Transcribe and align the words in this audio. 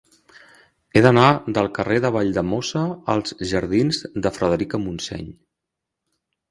He 0.99 1.03
d'anar 1.05 1.25
del 1.57 1.69
carrer 1.75 1.99
de 2.07 2.11
Valldemossa 2.17 2.81
als 3.17 3.37
jardins 3.53 4.03
de 4.27 4.35
Frederica 4.41 4.83
Montseny. 4.89 5.31